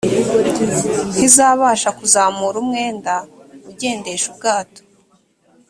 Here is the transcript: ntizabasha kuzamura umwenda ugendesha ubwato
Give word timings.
ntizabasha 1.15 1.89
kuzamura 1.97 2.55
umwenda 2.63 3.13
ugendesha 3.71 4.25
ubwato 4.31 4.81